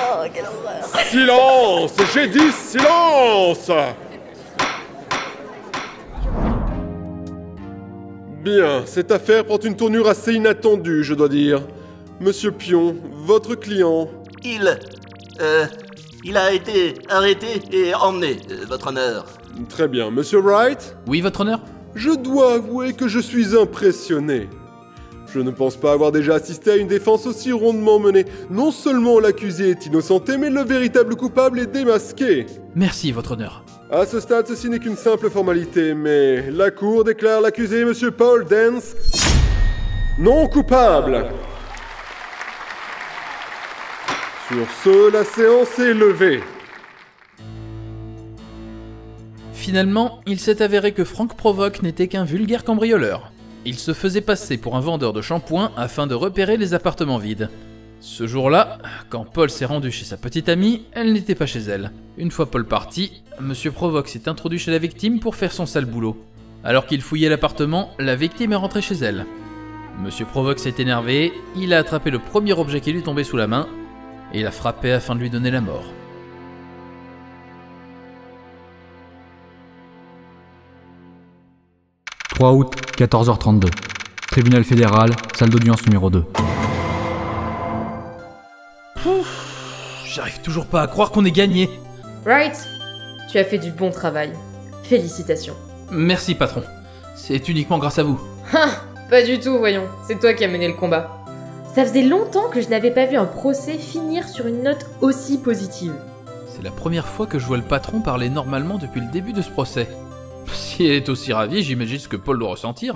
Oh, 0.09 0.23
quelle 0.33 0.45
horreur. 0.45 1.05
Silence 1.09 1.93
J'ai 2.13 2.27
dit 2.27 2.51
silence 2.51 3.69
Bien, 8.43 8.83
cette 8.85 9.11
affaire 9.11 9.43
prend 9.45 9.59
une 9.59 9.75
tournure 9.75 10.07
assez 10.07 10.33
inattendue, 10.33 11.03
je 11.03 11.13
dois 11.13 11.27
dire. 11.27 11.61
Monsieur 12.21 12.51
Pion, 12.51 12.95
votre 13.25 13.55
client. 13.55 14.09
Il. 14.43 14.79
Euh. 15.41 15.65
Il 16.23 16.35
a 16.35 16.51
été 16.51 16.95
arrêté 17.09 17.61
et 17.71 17.93
emmené, 17.93 18.37
euh, 18.51 18.65
votre 18.67 18.87
honneur. 18.87 19.25
Très 19.69 19.87
bien, 19.87 20.11
Monsieur 20.11 20.39
Wright 20.39 20.97
Oui, 21.07 21.21
votre 21.21 21.41
honneur 21.41 21.59
Je 21.95 22.09
dois 22.09 22.55
avouer 22.55 22.93
que 22.93 23.07
je 23.07 23.19
suis 23.19 23.55
impressionné. 23.55 24.49
Je 25.33 25.39
ne 25.39 25.51
pense 25.51 25.75
pas 25.75 25.91
avoir 25.91 26.11
déjà 26.11 26.35
assisté 26.35 26.71
à 26.71 26.75
une 26.77 26.87
défense 26.87 27.27
aussi 27.27 27.51
rondement 27.51 27.99
menée. 27.99 28.25
Non 28.49 28.71
seulement 28.71 29.19
l'accusé 29.19 29.71
est 29.71 29.85
innocenté, 29.85 30.37
mais 30.37 30.49
le 30.49 30.61
véritable 30.61 31.15
coupable 31.15 31.59
est 31.59 31.67
démasqué. 31.67 32.45
Merci, 32.75 33.11
votre 33.11 33.33
honneur. 33.33 33.63
À 33.91 34.05
ce 34.05 34.19
stade, 34.19 34.47
ceci 34.47 34.69
n'est 34.69 34.79
qu'une 34.79 34.95
simple 34.95 35.29
formalité, 35.29 35.93
mais 35.93 36.49
la 36.51 36.71
Cour 36.71 37.03
déclare 37.03 37.41
l'accusé, 37.41 37.85
Monsieur 37.85 38.11
Paul 38.11 38.45
Dance, 38.45 38.95
non 40.17 40.47
coupable. 40.47 41.25
Sur 44.49 44.67
ce, 44.83 45.11
la 45.11 45.23
séance 45.23 45.77
est 45.79 45.93
levée. 45.93 46.41
Finalement, 49.53 50.21
il 50.25 50.39
s'est 50.39 50.61
avéré 50.61 50.93
que 50.93 51.03
Frank 51.03 51.35
Provoque 51.35 51.81
n'était 51.81 52.07
qu'un 52.07 52.23
vulgaire 52.23 52.63
cambrioleur. 52.63 53.33
Il 53.69 53.77
se 53.77 53.93
faisait 53.93 54.21
passer 54.21 54.55
pour 54.55 54.77
un 54.77 54.79
vendeur 54.79 55.11
de 55.11 55.21
shampoing 55.21 55.73
afin 55.75 56.07
de 56.07 56.15
repérer 56.15 56.55
les 56.55 56.73
appartements 56.73 57.17
vides. 57.17 57.49
Ce 57.99 58.25
jour-là, 58.25 58.77
quand 59.09 59.25
Paul 59.25 59.49
s'est 59.49 59.65
rendu 59.65 59.91
chez 59.91 60.05
sa 60.05 60.15
petite 60.15 60.47
amie, 60.47 60.83
elle 60.93 61.11
n'était 61.11 61.35
pas 61.35 61.47
chez 61.47 61.59
elle. 61.59 61.91
Une 62.17 62.31
fois 62.31 62.49
Paul 62.49 62.63
parti, 62.63 63.23
Monsieur 63.41 63.73
Provoque 63.73 64.07
s'est 64.07 64.29
introduit 64.29 64.57
chez 64.57 64.71
la 64.71 64.77
victime 64.77 65.19
pour 65.19 65.35
faire 65.35 65.51
son 65.51 65.65
sale 65.65 65.83
boulot. 65.83 66.15
Alors 66.63 66.85
qu'il 66.85 67.01
fouillait 67.01 67.27
l'appartement, 67.27 67.89
la 67.99 68.15
victime 68.15 68.53
est 68.53 68.55
rentrée 68.55 68.81
chez 68.81 68.95
elle. 68.95 69.25
Monsieur 70.01 70.23
Provoque 70.23 70.59
s'est 70.59 70.75
énervé, 70.77 71.33
il 71.57 71.73
a 71.73 71.79
attrapé 71.79 72.09
le 72.09 72.19
premier 72.19 72.53
objet 72.53 72.79
qui 72.79 72.93
lui 72.93 73.03
tombait 73.03 73.25
sous 73.25 73.35
la 73.35 73.47
main 73.47 73.67
et 74.33 74.43
l'a 74.43 74.51
frappé 74.51 74.93
afin 74.93 75.13
de 75.13 75.19
lui 75.19 75.29
donner 75.29 75.51
la 75.51 75.59
mort. 75.59 75.83
«3 82.37 82.51
août, 82.51 82.71
14h32. 82.99 83.67
Tribunal 84.29 84.63
fédéral, 84.63 85.09
salle 85.35 85.49
d'audience 85.49 85.83
numéro 85.87 86.11
2. 86.11 86.23
J'arrive 90.05 90.39
toujours 90.41 90.67
pas 90.67 90.83
à 90.83 90.87
croire 90.87 91.09
qu'on 91.09 91.25
ait 91.25 91.31
gagné. 91.31 91.67
Right 92.27 92.55
Tu 93.31 93.39
as 93.39 93.43
fait 93.43 93.57
du 93.57 93.71
bon 93.71 93.89
travail. 93.89 94.33
Félicitations. 94.83 95.55
Merci 95.89 96.35
patron. 96.35 96.61
C'est 97.15 97.49
uniquement 97.49 97.79
grâce 97.79 97.97
à 97.97 98.03
vous. 98.03 98.21
Ah, 98.53 98.69
pas 99.09 99.23
du 99.23 99.39
tout, 99.39 99.57
voyons. 99.57 99.87
C'est 100.07 100.19
toi 100.19 100.35
qui 100.35 100.45
as 100.45 100.47
mené 100.47 100.67
le 100.67 100.75
combat. 100.75 101.25
Ça 101.73 101.83
faisait 101.85 102.03
longtemps 102.03 102.49
que 102.49 102.61
je 102.61 102.69
n'avais 102.69 102.91
pas 102.91 103.07
vu 103.07 103.17
un 103.17 103.25
procès 103.25 103.79
finir 103.79 104.29
sur 104.29 104.45
une 104.45 104.61
note 104.61 104.85
aussi 105.01 105.39
positive. 105.39 105.95
C'est 106.55 106.63
la 106.63 106.69
première 106.69 107.07
fois 107.07 107.25
que 107.25 107.39
je 107.39 107.47
vois 107.47 107.57
le 107.57 107.63
patron 107.63 107.99
parler 108.01 108.29
normalement 108.29 108.77
depuis 108.77 109.01
le 109.01 109.07
début 109.07 109.33
de 109.33 109.41
ce 109.41 109.49
procès. 109.49 109.87
Si 110.77 110.85
elle 110.85 110.93
est 110.97 111.09
aussi 111.09 111.33
ravie, 111.33 111.63
j'imagine 111.63 111.97
ce 111.97 112.07
que 112.07 112.17
Paul 112.17 112.37
doit 112.37 112.49
ressentir. 112.51 112.93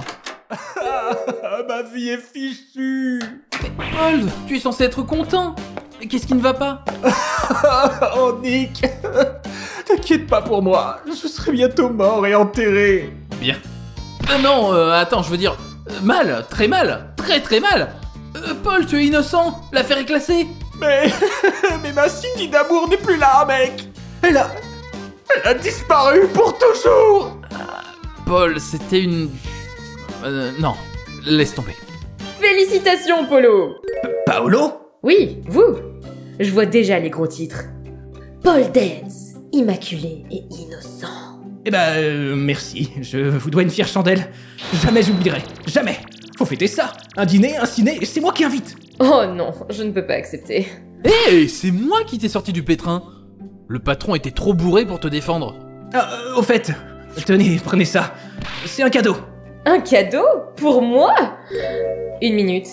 Ma 1.67 1.81
vie 1.81 2.09
est 2.09 2.17
fichue 2.17 3.19
Paul, 3.97 4.21
tu 4.47 4.55
es 4.55 4.59
censé 4.59 4.83
être 4.83 5.01
content 5.01 5.55
Mais 5.99 6.05
Qu'est-ce 6.05 6.27
qui 6.27 6.35
ne 6.35 6.41
va 6.41 6.53
pas? 6.53 6.85
Oh 8.15 8.37
Nick 8.39 8.85
T'inquiète 9.87 10.27
pas 10.27 10.43
pour 10.43 10.61
moi, 10.61 10.99
je 11.07 11.27
serai 11.27 11.53
bientôt 11.53 11.89
mort 11.89 12.23
et 12.27 12.35
enterré 12.35 13.11
Bien. 13.39 13.55
Ah 14.29 14.37
non, 14.37 14.75
euh, 14.75 14.91
attends, 14.91 15.23
je 15.23 15.31
veux 15.31 15.37
dire... 15.37 15.57
euh, 15.89 16.01
mal, 16.03 16.45
très 16.51 16.67
mal, 16.67 17.15
très 17.17 17.39
très 17.41 17.59
mal 17.59 17.95
Euh, 18.35 18.53
Paul, 18.63 18.85
tu 18.85 18.99
es 18.99 19.05
innocent 19.07 19.59
L'affaire 19.71 19.97
est 19.97 20.05
classée 20.05 20.45
Mais. 20.79 21.09
Mais 21.81 21.93
ma 21.93 22.07
Cindy 22.07 22.47
d'amour 22.47 22.87
n'est 22.89 22.97
plus 22.97 23.17
là, 23.17 23.43
mec 23.47 23.87
Elle 24.21 24.37
a. 24.37 24.51
Elle 25.35 25.49
a 25.49 25.53
disparu 25.55 26.27
pour 26.27 26.55
toujours 26.59 27.40
Paul, 28.25 28.59
c'était 28.59 29.01
une. 29.01 29.29
Euh, 30.23 30.51
non, 30.59 30.73
laisse 31.25 31.53
tomber. 31.53 31.75
Félicitations, 32.39 33.25
Polo 33.27 33.75
Paolo? 34.25 34.73
Oui, 35.03 35.39
vous 35.47 35.77
Je 36.39 36.51
vois 36.51 36.65
déjà 36.65 36.99
les 36.99 37.09
gros 37.09 37.27
titres. 37.27 37.63
Paul 38.43 38.63
Dance, 38.71 39.33
immaculé 39.51 40.23
et 40.31 40.43
innocent. 40.49 41.39
Eh 41.65 41.71
ben, 41.71 41.93
euh, 41.97 42.35
merci. 42.35 42.91
Je 43.01 43.17
vous 43.19 43.49
dois 43.49 43.61
une 43.63 43.69
fière 43.69 43.87
chandelle. 43.87 44.27
Jamais 44.83 45.03
j'oublierai. 45.03 45.43
Jamais 45.67 45.97
Faut 46.37 46.45
fêter 46.45 46.67
ça 46.67 46.91
Un 47.17 47.25
dîner, 47.25 47.57
un 47.57 47.65
ciné, 47.65 47.97
et 48.01 48.05
c'est 48.05 48.21
moi 48.21 48.33
qui 48.33 48.43
invite 48.43 48.75
Oh 48.99 49.23
non, 49.27 49.51
je 49.69 49.83
ne 49.83 49.91
peux 49.91 50.05
pas 50.05 50.13
accepter. 50.13 50.67
Hé, 51.03 51.47
c'est 51.47 51.71
moi 51.71 52.03
qui 52.05 52.17
t'ai 52.17 52.29
sorti 52.29 52.53
du 52.53 52.63
pétrin 52.63 53.03
Le 53.67 53.79
patron 53.79 54.15
était 54.15 54.31
trop 54.31 54.53
bourré 54.53 54.85
pour 54.85 54.99
te 54.99 55.07
défendre. 55.07 55.55
Ah, 55.93 56.09
euh, 56.13 56.35
au 56.37 56.43
fait, 56.43 56.71
tenez, 57.25 57.59
prenez 57.63 57.85
ça. 57.85 58.13
C'est 58.65 58.83
un 58.83 58.89
cadeau. 58.89 59.15
Un 59.65 59.79
cadeau 59.79 60.25
Pour 60.55 60.81
moi? 60.81 61.13
Une 62.21 62.35
minute. 62.35 62.67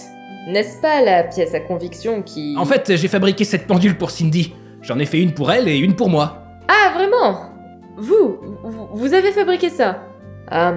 N'est-ce 0.48 0.80
pas 0.80 1.02
la 1.02 1.24
pièce 1.24 1.54
à 1.54 1.60
conviction 1.60 2.22
qui... 2.22 2.54
En 2.58 2.64
fait, 2.64 2.96
j'ai 2.96 3.08
fabriqué 3.08 3.44
cette 3.44 3.66
pendule 3.66 3.98
pour 3.98 4.10
Cindy. 4.10 4.54
J'en 4.80 4.98
ai 4.98 5.06
fait 5.06 5.20
une 5.20 5.34
pour 5.34 5.52
elle 5.52 5.68
et 5.68 5.78
une 5.78 5.94
pour 5.94 6.08
moi. 6.08 6.44
Ah, 6.68 6.92
vraiment? 6.94 7.50
Vous, 7.96 8.38
vous, 8.64 8.88
vous 8.92 9.14
avez 9.14 9.32
fabriqué 9.32 9.68
ça? 9.68 10.02
Ah, 10.50 10.72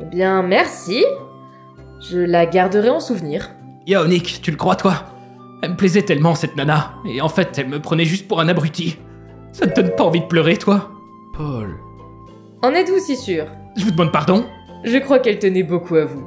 eh 0.00 0.04
bien, 0.04 0.42
merci. 0.42 1.04
Je 2.10 2.18
la 2.18 2.46
garderai 2.46 2.90
en 2.90 3.00
souvenir. 3.00 3.50
Yo, 3.86 4.06
Nick, 4.06 4.40
tu 4.40 4.50
le 4.50 4.56
crois, 4.56 4.76
toi? 4.76 4.94
Elle 5.62 5.72
me 5.72 5.76
plaisait 5.76 6.02
tellement, 6.02 6.34
cette 6.34 6.56
nana. 6.56 6.94
Et 7.06 7.20
en 7.20 7.28
fait, 7.28 7.58
elle 7.58 7.68
me 7.68 7.80
prenait 7.80 8.04
juste 8.04 8.28
pour 8.28 8.40
un 8.40 8.48
abruti. 8.48 8.98
Ça 9.52 9.66
te 9.66 9.80
donne 9.80 9.94
pas 9.94 10.04
envie 10.04 10.20
de 10.20 10.26
pleurer, 10.26 10.56
toi? 10.56 10.90
Paul. 11.36 11.76
En 12.64 12.72
êtes-vous 12.72 12.98
si 12.98 13.14
sûr? 13.14 13.44
Je 13.76 13.84
vous 13.84 13.90
demande 13.90 14.10
pardon? 14.10 14.46
Je 14.84 14.96
crois 14.96 15.18
qu'elle 15.18 15.38
tenait 15.38 15.62
beaucoup 15.62 15.96
à 15.96 16.06
vous. 16.06 16.24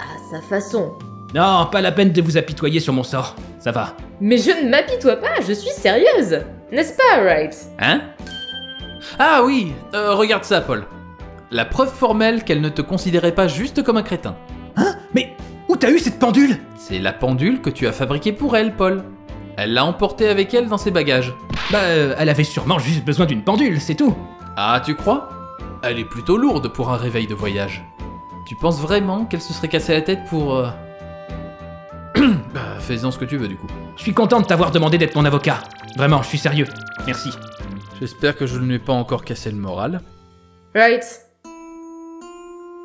À 0.00 0.30
sa 0.30 0.40
façon. 0.40 0.92
Non, 1.34 1.66
pas 1.72 1.80
la 1.80 1.90
peine 1.90 2.12
de 2.12 2.22
vous 2.22 2.36
apitoyer 2.36 2.78
sur 2.78 2.92
mon 2.92 3.02
sort. 3.02 3.34
Ça 3.58 3.72
va. 3.72 3.96
Mais 4.20 4.38
je 4.38 4.52
ne 4.52 4.70
m'apitoie 4.70 5.16
pas, 5.16 5.40
je 5.44 5.52
suis 5.52 5.72
sérieuse 5.72 6.38
N'est-ce 6.70 6.92
pas, 6.96 7.20
Wright? 7.20 7.56
Hein? 7.80 8.02
Ah 9.18 9.42
oui, 9.44 9.72
euh, 9.92 10.14
regarde 10.14 10.44
ça, 10.44 10.60
Paul. 10.60 10.84
La 11.50 11.64
preuve 11.64 11.92
formelle 11.92 12.44
qu'elle 12.44 12.60
ne 12.60 12.68
te 12.68 12.80
considérait 12.80 13.34
pas 13.34 13.48
juste 13.48 13.82
comme 13.82 13.96
un 13.96 14.04
crétin. 14.04 14.36
Hein? 14.76 14.94
Mais 15.16 15.34
où 15.68 15.74
t'as 15.74 15.90
eu 15.90 15.98
cette 15.98 16.20
pendule? 16.20 16.58
C'est 16.76 17.00
la 17.00 17.12
pendule 17.12 17.60
que 17.60 17.70
tu 17.70 17.88
as 17.88 17.92
fabriquée 17.92 18.30
pour 18.30 18.56
elle, 18.56 18.76
Paul. 18.76 19.02
Elle 19.56 19.74
l'a 19.74 19.84
emportée 19.84 20.28
avec 20.28 20.54
elle 20.54 20.68
dans 20.68 20.78
ses 20.78 20.92
bagages. 20.92 21.34
Bah, 21.72 21.78
euh, 21.82 22.14
elle 22.20 22.28
avait 22.28 22.44
sûrement 22.44 22.78
juste 22.78 23.04
besoin 23.04 23.26
d'une 23.26 23.42
pendule, 23.42 23.80
c'est 23.80 23.96
tout. 23.96 24.14
Ah, 24.56 24.80
tu 24.86 24.94
crois? 24.94 25.28
Elle 25.82 25.98
est 25.98 26.04
plutôt 26.04 26.36
lourde 26.36 26.68
pour 26.68 26.90
un 26.90 26.96
réveil 26.96 27.26
de 27.26 27.34
voyage. 27.34 27.84
Tu 28.46 28.54
penses 28.56 28.80
vraiment 28.80 29.24
qu'elle 29.24 29.40
se 29.40 29.52
serait 29.52 29.68
cassée 29.68 29.92
la 29.92 30.02
tête 30.02 30.24
pour... 30.28 30.54
euh, 30.54 30.68
bah, 32.54 32.78
fais-en 32.80 33.10
ce 33.10 33.18
que 33.18 33.24
tu 33.24 33.36
veux 33.36 33.48
du 33.48 33.56
coup. 33.56 33.66
Je 33.96 34.02
suis 34.02 34.14
content 34.14 34.40
de 34.40 34.46
t'avoir 34.46 34.70
demandé 34.70 34.98
d'être 34.98 35.16
mon 35.16 35.24
avocat. 35.24 35.58
Vraiment, 35.96 36.22
je 36.22 36.28
suis 36.28 36.38
sérieux. 36.38 36.66
Merci. 37.06 37.30
J'espère 38.00 38.36
que 38.36 38.46
je 38.46 38.58
ne 38.58 38.66
lui 38.66 38.74
ai 38.74 38.78
pas 38.78 38.92
encore 38.92 39.24
cassé 39.24 39.50
le 39.50 39.56
moral. 39.56 40.00
Right. 40.74 41.04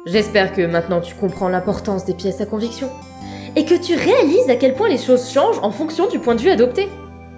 J'espère 0.05 0.53
que 0.53 0.65
maintenant 0.65 1.01
tu 1.01 1.13
comprends 1.15 1.49
l'importance 1.49 2.05
des 2.05 2.13
pièces 2.13 2.41
à 2.41 2.45
conviction. 2.45 2.89
Et 3.55 3.65
que 3.65 3.75
tu 3.75 3.95
réalises 3.95 4.49
à 4.49 4.55
quel 4.55 4.75
point 4.75 4.87
les 4.87 4.97
choses 4.97 5.29
changent 5.29 5.59
en 5.61 5.71
fonction 5.71 6.07
du 6.07 6.19
point 6.19 6.35
de 6.35 6.41
vue 6.41 6.49
adopté. 6.49 6.89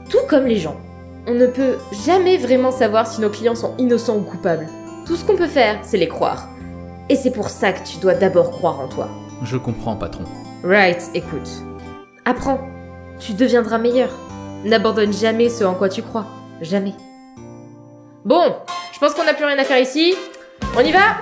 Tout 0.09 0.25
comme 0.29 0.45
les 0.45 0.57
gens. 0.57 0.79
On 1.27 1.33
ne 1.33 1.47
peut 1.47 1.77
jamais 2.05 2.37
vraiment 2.37 2.71
savoir 2.71 3.07
si 3.07 3.19
nos 3.19 3.29
clients 3.29 3.55
sont 3.55 3.75
innocents 3.77 4.17
ou 4.17 4.21
coupables. 4.21 4.67
Tout 5.05 5.15
ce 5.17 5.25
qu'on 5.25 5.35
peut 5.35 5.47
faire, 5.47 5.79
c'est 5.83 5.97
les 5.97 6.07
croire. 6.07 6.47
Et 7.09 7.15
c'est 7.15 7.31
pour 7.31 7.49
ça 7.49 7.73
que 7.73 7.85
tu 7.85 7.97
dois 7.97 8.13
d'abord 8.13 8.51
croire 8.51 8.79
en 8.79 8.87
toi. 8.87 9.09
Je 9.43 9.57
comprends, 9.57 9.95
patron. 9.95 10.23
Right, 10.63 11.09
écoute. 11.13 11.49
Apprends. 12.25 12.59
Tu 13.19 13.33
deviendras 13.33 13.77
meilleur. 13.77 14.09
N'abandonne 14.63 15.11
jamais 15.11 15.49
ce 15.49 15.65
en 15.65 15.73
quoi 15.73 15.89
tu 15.89 16.01
crois. 16.01 16.25
Jamais. 16.61 16.93
Bon, 18.23 18.55
je 18.93 18.99
pense 18.99 19.13
qu'on 19.13 19.25
n'a 19.25 19.33
plus 19.33 19.43
rien 19.43 19.59
à 19.59 19.65
faire 19.65 19.79
ici. 19.79 20.15
On 20.77 20.79
y 20.79 20.91
va? 20.93 21.19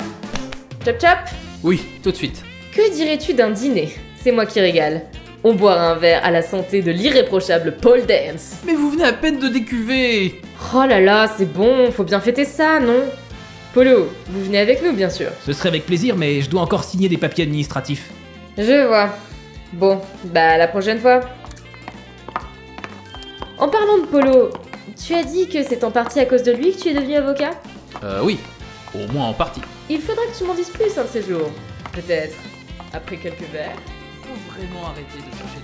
Chop 0.86 1.02
chop 1.02 1.18
Oui, 1.64 1.82
tout 2.04 2.12
de 2.12 2.16
suite. 2.16 2.44
Que 2.76 2.94
dirais-tu 2.94 3.34
d'un 3.34 3.50
dîner? 3.50 3.92
C'est 4.22 4.32
moi 4.32 4.46
qui 4.46 4.60
régale. 4.60 5.02
On 5.44 5.56
boira 5.56 5.90
un 5.90 5.96
verre 5.96 6.24
à 6.24 6.30
la 6.30 6.44
santé 6.44 6.84
de 6.84 6.92
l'irréprochable 6.92 7.78
Paul 7.82 8.02
Dance. 8.06 8.58
Mais 8.64 8.76
vous 8.76 8.92
venez 8.92 9.06
à 9.06 9.14
peine 9.14 9.40
de 9.40 9.48
décuver 9.48 10.40
Oh 10.76 10.86
là 10.88 11.02
là, 11.02 11.28
c'est 11.36 11.52
bon, 11.52 11.92
faut 11.92 12.04
bien 12.04 12.20
fêter 12.20 12.46
ça, 12.46 12.80
non? 12.80 13.02
Polo, 13.74 14.10
vous 14.28 14.44
venez 14.44 14.60
avec 14.60 14.84
nous, 14.84 14.92
bien 14.92 15.10
sûr. 15.10 15.30
Ce 15.46 15.54
serait 15.54 15.70
avec 15.70 15.86
plaisir, 15.86 16.18
mais 16.18 16.42
je 16.42 16.50
dois 16.50 16.62
encore 16.62 16.84
signer 16.84 17.08
des 17.08 17.18
papiers 17.18 17.46
administratifs. 17.46 18.10
Je 18.58 18.86
vois. 18.86 19.10
Bon, 19.72 20.02
bah 20.26 20.58
la 20.58 20.68
prochaine 20.68 21.00
fois. 21.00 21.22
En 23.58 23.70
parlant 23.70 24.00
de 24.00 24.08
Polo, 24.08 24.50
tu 25.02 25.14
as 25.14 25.24
dit 25.24 25.48
que 25.48 25.64
c'est 25.64 25.86
en 25.86 25.92
partie 25.92 26.20
à 26.20 26.26
cause 26.26 26.44
de 26.44 26.52
lui 26.52 26.76
que 26.76 26.82
tu 26.82 26.90
es 26.90 26.94
devenu 26.94 27.16
avocat? 27.16 27.52
Euh, 28.04 28.20
oui. 28.24 28.40
Au 28.94 29.10
moins 29.14 29.28
en 29.28 29.34
partie. 29.34 29.62
Il 29.90 30.02
faudra 30.02 30.24
que 30.26 30.38
tu 30.38 30.44
m'en 30.44 30.54
dises 30.54 30.70
plus 30.70 30.98
un 30.98 31.04
de 31.04 31.08
ces 31.08 31.22
jours. 31.22 31.50
Peut-être. 31.94 32.36
Après 32.92 33.16
quelques 33.16 33.50
verres. 33.54 33.78
Faut 34.22 34.54
vraiment 34.54 34.88
arrêter 34.88 35.18
de 35.18 35.38
chercher 35.38 35.60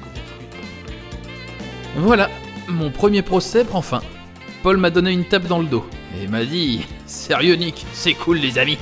des 1.96 2.00
Voilà, 2.00 2.30
mon 2.70 2.90
premier 2.90 3.22
procès 3.22 3.66
prend 3.66 3.82
fin. 3.82 4.00
Paul 4.64 4.78
m'a 4.78 4.92
donné 4.92 5.12
une 5.12 5.26
tape 5.26 5.48
dans 5.48 5.60
le 5.60 5.66
dos 5.66 5.86
et 6.22 6.28
m'a 6.28 6.46
dit 6.46 6.86
Sérieux, 7.06 7.56
Nick, 7.56 7.86
c'est 7.94 8.14
cool, 8.14 8.38
les 8.38 8.60
amis. 8.60 8.78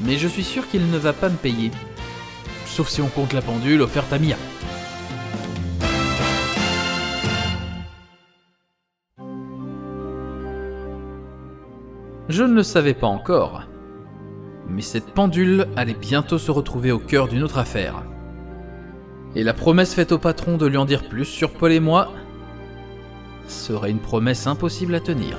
Mais 0.00 0.16
je 0.16 0.28
suis 0.28 0.44
sûr 0.44 0.68
qu'il 0.68 0.90
ne 0.90 0.98
va 0.98 1.12
pas 1.12 1.28
me 1.28 1.36
payer. 1.36 1.70
Sauf 2.66 2.88
si 2.88 3.00
on 3.00 3.08
compte 3.08 3.32
la 3.32 3.42
pendule 3.42 3.82
offerte 3.82 4.12
à 4.12 4.18
Mia. 4.18 4.36
Je 12.28 12.42
ne 12.42 12.54
le 12.54 12.62
savais 12.62 12.94
pas 12.94 13.06
encore. 13.06 13.62
Mais 14.68 14.82
cette 14.82 15.14
pendule 15.14 15.68
allait 15.76 15.94
bientôt 15.94 16.38
se 16.38 16.50
retrouver 16.50 16.90
au 16.90 16.98
cœur 16.98 17.28
d'une 17.28 17.44
autre 17.44 17.58
affaire. 17.58 18.02
Et 19.36 19.44
la 19.44 19.54
promesse 19.54 19.94
faite 19.94 20.12
au 20.12 20.18
patron 20.18 20.56
de 20.56 20.66
lui 20.66 20.76
en 20.76 20.84
dire 20.84 21.08
plus 21.08 21.24
sur 21.24 21.52
Paul 21.52 21.72
et 21.72 21.80
moi 21.80 22.12
serait 23.46 23.90
une 23.90 24.00
promesse 24.00 24.46
impossible 24.46 24.94
à 24.94 25.00
tenir. 25.00 25.36